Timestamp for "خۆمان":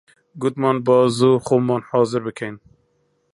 1.45-1.81